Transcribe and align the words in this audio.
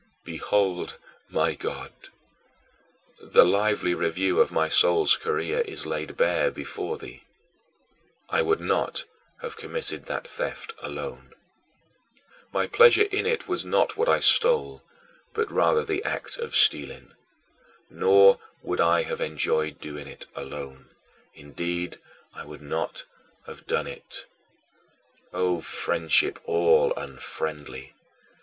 Behold, 0.23 0.97
my 1.29 1.53
God, 1.53 1.91
the 3.21 3.45
lively 3.45 3.93
review 3.93 4.39
of 4.41 4.51
my 4.51 4.67
soul's 4.67 5.15
career 5.15 5.59
is 5.61 5.85
laid 5.85 6.17
bare 6.17 6.49
before 6.49 6.97
thee. 6.97 7.21
I 8.27 8.41
would 8.41 8.59
not 8.61 9.05
have 9.43 9.57
committed 9.57 10.07
that 10.07 10.27
theft 10.27 10.73
alone. 10.81 11.35
My 12.51 12.65
pleasure 12.65 13.03
in 13.03 13.27
it 13.27 13.47
was 13.47 13.63
not 13.63 13.95
what 13.95 14.09
I 14.09 14.17
stole 14.17 14.81
but, 15.35 15.51
rather, 15.51 15.85
the 15.85 16.03
act 16.03 16.35
of 16.39 16.55
stealing. 16.55 17.13
Nor 17.87 18.39
would 18.63 18.81
I 18.81 19.03
have 19.03 19.21
enjoyed 19.21 19.79
doing 19.79 20.07
it 20.07 20.25
alone 20.35 20.89
indeed 21.35 21.99
I 22.33 22.43
would 22.43 22.63
not 22.63 23.05
have 23.45 23.67
done 23.67 23.85
it! 23.85 24.25
O 25.31 25.61
friendship 25.61 26.39
all 26.45 26.91
unfriendly! 26.97 27.93